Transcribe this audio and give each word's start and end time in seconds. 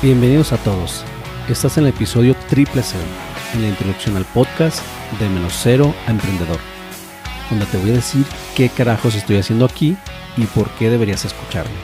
Bienvenidos 0.00 0.52
a 0.52 0.58
todos. 0.58 1.02
Estás 1.48 1.76
en 1.76 1.82
el 1.82 1.90
episodio 1.90 2.36
triple 2.48 2.84
cero, 2.84 3.02
en 3.52 3.62
la 3.62 3.68
introducción 3.68 4.16
al 4.16 4.24
podcast 4.26 4.80
de 5.18 5.28
menos 5.28 5.58
cero 5.60 5.92
a 6.06 6.12
emprendedor, 6.12 6.60
donde 7.50 7.66
te 7.66 7.78
voy 7.78 7.90
a 7.90 7.94
decir 7.94 8.24
qué 8.54 8.68
carajos 8.68 9.16
estoy 9.16 9.38
haciendo 9.38 9.64
aquí 9.64 9.96
y 10.36 10.44
por 10.44 10.70
qué 10.76 10.88
deberías 10.88 11.24
escucharme. 11.24 11.74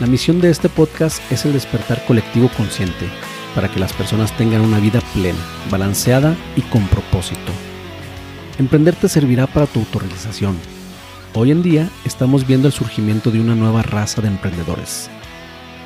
La 0.00 0.08
misión 0.08 0.40
de 0.40 0.50
este 0.50 0.68
podcast 0.68 1.22
es 1.30 1.44
el 1.44 1.52
despertar 1.52 2.04
colectivo 2.04 2.50
consciente 2.56 3.08
para 3.54 3.68
que 3.68 3.78
las 3.78 3.92
personas 3.92 4.36
tengan 4.36 4.62
una 4.62 4.80
vida 4.80 5.00
plena, 5.14 5.38
balanceada 5.70 6.34
y 6.56 6.62
con 6.62 6.88
propósito. 6.88 7.52
Emprender 8.58 8.96
te 8.96 9.08
servirá 9.08 9.46
para 9.46 9.66
tu 9.66 9.78
autorrealización. 9.78 10.58
Hoy 11.34 11.52
en 11.52 11.62
día 11.62 11.88
estamos 12.04 12.44
viendo 12.44 12.66
el 12.66 12.74
surgimiento 12.74 13.30
de 13.30 13.40
una 13.40 13.54
nueva 13.54 13.82
raza 13.82 14.20
de 14.20 14.26
emprendedores, 14.26 15.08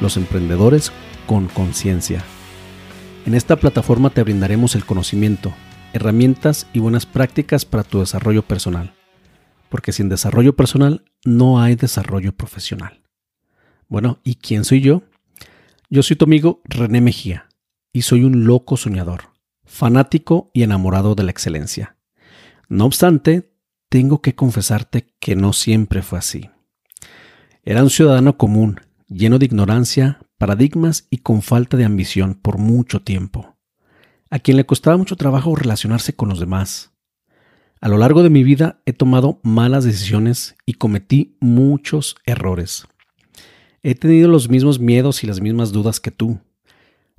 los 0.00 0.16
emprendedores 0.16 0.90
con 1.28 1.46
conciencia. 1.46 2.24
En 3.26 3.34
esta 3.34 3.56
plataforma 3.56 4.08
te 4.08 4.22
brindaremos 4.22 4.74
el 4.74 4.86
conocimiento, 4.86 5.52
herramientas 5.92 6.66
y 6.72 6.78
buenas 6.78 7.04
prácticas 7.04 7.66
para 7.66 7.84
tu 7.84 8.00
desarrollo 8.00 8.42
personal, 8.42 8.94
porque 9.68 9.92
sin 9.92 10.08
desarrollo 10.08 10.56
personal 10.56 11.04
no 11.26 11.60
hay 11.60 11.76
desarrollo 11.76 12.34
profesional. 12.34 13.02
Bueno, 13.88 14.20
¿y 14.24 14.36
quién 14.36 14.64
soy 14.64 14.80
yo? 14.80 15.02
Yo 15.90 16.02
soy 16.02 16.16
tu 16.16 16.24
amigo 16.24 16.62
René 16.64 17.02
Mejía 17.02 17.50
y 17.92 18.02
soy 18.02 18.24
un 18.24 18.46
loco 18.46 18.78
soñador, 18.78 19.24
fanático 19.66 20.50
y 20.54 20.62
enamorado 20.62 21.14
de 21.14 21.24
la 21.24 21.30
excelencia. 21.30 21.98
No 22.70 22.86
obstante, 22.86 23.52
tengo 23.90 24.22
que 24.22 24.34
confesarte 24.34 25.14
que 25.20 25.36
no 25.36 25.52
siempre 25.52 26.00
fue 26.00 26.20
así. 26.20 26.48
Era 27.64 27.82
un 27.82 27.90
ciudadano 27.90 28.38
común, 28.38 28.80
lleno 29.08 29.38
de 29.38 29.44
ignorancia, 29.44 30.20
paradigmas 30.38 31.08
y 31.10 31.18
con 31.18 31.42
falta 31.42 31.76
de 31.76 31.84
ambición 31.84 32.34
por 32.34 32.58
mucho 32.58 33.02
tiempo, 33.02 33.56
a 34.30 34.38
quien 34.38 34.56
le 34.56 34.64
costaba 34.64 34.96
mucho 34.96 35.16
trabajo 35.16 35.54
relacionarse 35.56 36.14
con 36.14 36.28
los 36.28 36.40
demás. 36.40 36.92
A 37.80 37.88
lo 37.88 37.98
largo 37.98 38.22
de 38.22 38.30
mi 38.30 38.44
vida 38.44 38.80
he 38.86 38.92
tomado 38.92 39.40
malas 39.42 39.84
decisiones 39.84 40.56
y 40.64 40.74
cometí 40.74 41.36
muchos 41.40 42.16
errores. 42.24 42.86
He 43.82 43.94
tenido 43.94 44.28
los 44.28 44.48
mismos 44.48 44.80
miedos 44.80 45.22
y 45.22 45.26
las 45.26 45.40
mismas 45.40 45.70
dudas 45.72 46.00
que 46.00 46.10
tú. 46.10 46.40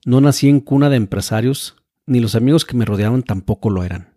No 0.06 0.20
nací 0.22 0.50
en 0.50 0.60
cuna 0.60 0.90
de 0.90 0.98
empresarios, 0.98 1.76
ni 2.06 2.20
los 2.20 2.36
amigos 2.36 2.66
que 2.66 2.76
me 2.76 2.86
rodeaban 2.86 3.24
tampoco 3.24 3.70
lo 3.70 3.84
eran. 3.84 4.16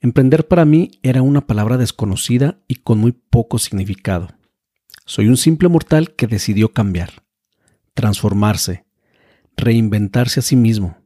Emprender 0.00 0.48
para 0.48 0.64
mí 0.64 0.92
era 1.02 1.22
una 1.22 1.46
palabra 1.46 1.76
desconocida 1.76 2.58
y 2.66 2.76
con 2.76 2.98
muy 2.98 3.12
poco 3.12 3.58
significado. 3.58 4.28
Soy 5.04 5.28
un 5.28 5.36
simple 5.36 5.68
mortal 5.68 6.14
que 6.14 6.26
decidió 6.26 6.72
cambiar 6.72 7.29
transformarse, 7.94 8.84
reinventarse 9.56 10.40
a 10.40 10.42
sí 10.42 10.56
mismo. 10.56 10.96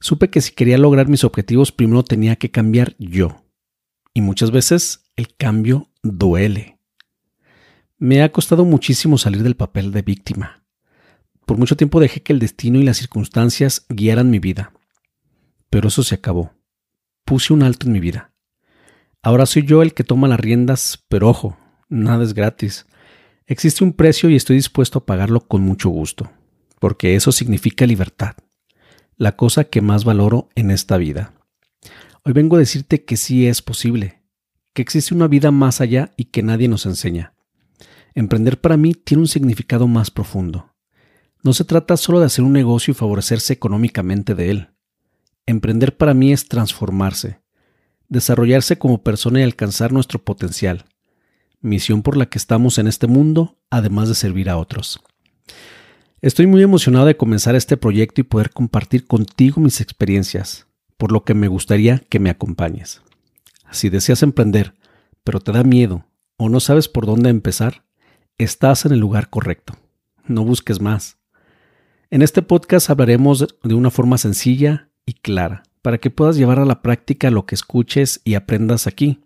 Supe 0.00 0.30
que 0.30 0.40
si 0.40 0.52
quería 0.52 0.78
lograr 0.78 1.08
mis 1.08 1.24
objetivos 1.24 1.72
primero 1.72 2.04
tenía 2.04 2.36
que 2.36 2.50
cambiar 2.50 2.94
yo. 2.98 3.44
Y 4.14 4.20
muchas 4.20 4.50
veces 4.50 5.10
el 5.16 5.34
cambio 5.36 5.90
duele. 6.02 6.78
Me 7.98 8.22
ha 8.22 8.30
costado 8.30 8.64
muchísimo 8.64 9.18
salir 9.18 9.42
del 9.42 9.56
papel 9.56 9.92
de 9.92 10.02
víctima. 10.02 10.64
Por 11.46 11.58
mucho 11.58 11.76
tiempo 11.76 12.00
dejé 12.00 12.22
que 12.22 12.32
el 12.32 12.38
destino 12.38 12.78
y 12.78 12.82
las 12.82 12.98
circunstancias 12.98 13.86
guiaran 13.88 14.30
mi 14.30 14.38
vida. 14.38 14.72
Pero 15.70 15.88
eso 15.88 16.02
se 16.02 16.16
acabó. 16.16 16.52
Puse 17.24 17.52
un 17.52 17.62
alto 17.62 17.86
en 17.86 17.92
mi 17.92 18.00
vida. 18.00 18.32
Ahora 19.22 19.46
soy 19.46 19.64
yo 19.64 19.82
el 19.82 19.94
que 19.94 20.04
toma 20.04 20.28
las 20.28 20.40
riendas, 20.40 21.04
pero 21.08 21.28
ojo, 21.28 21.56
nada 21.88 22.22
es 22.22 22.34
gratis. 22.34 22.86
Existe 23.48 23.84
un 23.84 23.92
precio 23.92 24.28
y 24.28 24.34
estoy 24.34 24.56
dispuesto 24.56 24.98
a 24.98 25.06
pagarlo 25.06 25.46
con 25.46 25.62
mucho 25.62 25.88
gusto, 25.88 26.32
porque 26.80 27.14
eso 27.14 27.30
significa 27.30 27.86
libertad, 27.86 28.34
la 29.16 29.36
cosa 29.36 29.64
que 29.64 29.80
más 29.80 30.04
valoro 30.04 30.48
en 30.56 30.72
esta 30.72 30.96
vida. 30.96 31.32
Hoy 32.24 32.32
vengo 32.32 32.56
a 32.56 32.58
decirte 32.58 33.04
que 33.04 33.16
sí 33.16 33.46
es 33.46 33.62
posible, 33.62 34.20
que 34.74 34.82
existe 34.82 35.14
una 35.14 35.28
vida 35.28 35.52
más 35.52 35.80
allá 35.80 36.10
y 36.16 36.24
que 36.24 36.42
nadie 36.42 36.66
nos 36.66 36.86
enseña. 36.86 37.34
Emprender 38.16 38.60
para 38.60 38.76
mí 38.76 38.94
tiene 38.94 39.20
un 39.20 39.28
significado 39.28 39.86
más 39.86 40.10
profundo. 40.10 40.74
No 41.44 41.52
se 41.52 41.62
trata 41.62 41.96
solo 41.96 42.18
de 42.18 42.26
hacer 42.26 42.44
un 42.44 42.52
negocio 42.52 42.90
y 42.90 42.94
favorecerse 42.94 43.52
económicamente 43.52 44.34
de 44.34 44.50
él. 44.50 44.70
Emprender 45.46 45.96
para 45.96 46.14
mí 46.14 46.32
es 46.32 46.48
transformarse, 46.48 47.42
desarrollarse 48.08 48.76
como 48.76 49.04
persona 49.04 49.38
y 49.38 49.44
alcanzar 49.44 49.92
nuestro 49.92 50.24
potencial 50.24 50.86
misión 51.66 52.02
por 52.02 52.16
la 52.16 52.26
que 52.26 52.38
estamos 52.38 52.78
en 52.78 52.86
este 52.86 53.06
mundo, 53.06 53.58
además 53.70 54.08
de 54.08 54.14
servir 54.14 54.48
a 54.48 54.56
otros. 54.56 55.00
Estoy 56.22 56.46
muy 56.46 56.62
emocionado 56.62 57.06
de 57.06 57.16
comenzar 57.16 57.54
este 57.54 57.76
proyecto 57.76 58.20
y 58.20 58.24
poder 58.24 58.50
compartir 58.50 59.06
contigo 59.06 59.60
mis 59.60 59.80
experiencias, 59.80 60.66
por 60.96 61.12
lo 61.12 61.24
que 61.24 61.34
me 61.34 61.48
gustaría 61.48 61.98
que 62.08 62.18
me 62.18 62.30
acompañes. 62.30 63.02
Si 63.70 63.90
deseas 63.90 64.22
emprender, 64.22 64.74
pero 65.24 65.40
te 65.40 65.52
da 65.52 65.62
miedo 65.62 66.06
o 66.36 66.48
no 66.48 66.60
sabes 66.60 66.88
por 66.88 67.06
dónde 67.06 67.30
empezar, 67.30 67.84
estás 68.38 68.86
en 68.86 68.92
el 68.92 68.98
lugar 68.98 69.30
correcto. 69.30 69.74
No 70.26 70.44
busques 70.44 70.80
más. 70.80 71.18
En 72.10 72.22
este 72.22 72.42
podcast 72.42 72.90
hablaremos 72.90 73.46
de 73.62 73.74
una 73.74 73.90
forma 73.90 74.18
sencilla 74.18 74.88
y 75.04 75.14
clara, 75.14 75.64
para 75.82 75.98
que 75.98 76.10
puedas 76.10 76.36
llevar 76.36 76.58
a 76.58 76.64
la 76.64 76.82
práctica 76.82 77.30
lo 77.30 77.46
que 77.46 77.54
escuches 77.54 78.20
y 78.24 78.34
aprendas 78.34 78.86
aquí. 78.86 79.20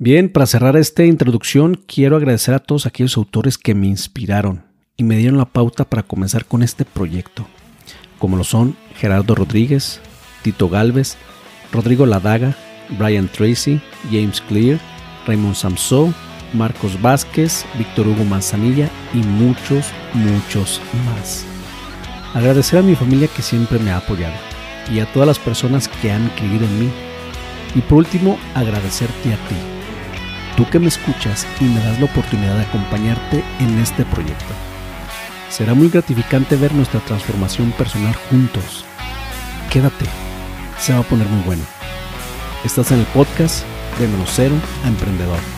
Bien, 0.00 0.28
para 0.28 0.46
cerrar 0.46 0.76
esta 0.76 1.04
introducción, 1.04 1.74
quiero 1.74 2.14
agradecer 2.14 2.54
a 2.54 2.60
todos 2.60 2.86
aquellos 2.86 3.16
autores 3.16 3.58
que 3.58 3.74
me 3.74 3.88
inspiraron 3.88 4.62
y 4.96 5.02
me 5.02 5.16
dieron 5.16 5.38
la 5.38 5.46
pauta 5.46 5.84
para 5.84 6.04
comenzar 6.04 6.44
con 6.44 6.62
este 6.62 6.84
proyecto, 6.84 7.48
como 8.20 8.36
lo 8.36 8.44
son 8.44 8.76
Gerardo 8.94 9.34
Rodríguez, 9.34 10.00
Tito 10.42 10.68
Galvez, 10.68 11.16
Rodrigo 11.72 12.06
Ladaga, 12.06 12.54
Brian 12.96 13.26
Tracy, 13.26 13.80
James 14.04 14.40
Clear, 14.42 14.78
Raymond 15.26 15.56
Samso, 15.56 16.14
Marcos 16.54 17.02
Vázquez, 17.02 17.66
Víctor 17.76 18.06
Hugo 18.06 18.22
Manzanilla 18.22 18.88
y 19.12 19.18
muchos, 19.18 19.86
muchos 20.14 20.80
más. 21.06 21.44
Agradecer 22.34 22.78
a 22.78 22.82
mi 22.82 22.94
familia 22.94 23.26
que 23.26 23.42
siempre 23.42 23.80
me 23.80 23.90
ha 23.90 23.96
apoyado 23.96 24.36
y 24.94 25.00
a 25.00 25.12
todas 25.12 25.26
las 25.26 25.40
personas 25.40 25.88
que 25.88 26.12
han 26.12 26.28
creído 26.36 26.66
en 26.66 26.78
mí. 26.78 26.88
Y 27.74 27.80
por 27.80 27.98
último, 27.98 28.38
agradecerte 28.54 29.34
a 29.34 29.48
ti 29.48 29.77
tú 30.58 30.68
que 30.68 30.80
me 30.80 30.88
escuchas 30.88 31.46
y 31.60 31.64
me 31.66 31.78
das 31.78 32.00
la 32.00 32.06
oportunidad 32.06 32.56
de 32.56 32.64
acompañarte 32.64 33.44
en 33.60 33.78
este 33.78 34.04
proyecto. 34.04 34.52
Será 35.50 35.72
muy 35.72 35.88
gratificante 35.88 36.56
ver 36.56 36.74
nuestra 36.74 36.98
transformación 36.98 37.70
personal 37.70 38.12
juntos. 38.28 38.84
Quédate, 39.70 40.06
se 40.80 40.94
va 40.94 40.98
a 40.98 41.04
poner 41.04 41.28
muy 41.28 41.42
bueno. 41.42 41.62
Estás 42.64 42.90
en 42.90 42.98
el 42.98 43.06
podcast 43.06 43.64
de 44.00 44.08
menos 44.08 44.36
a 44.36 44.88
emprendedor. 44.88 45.57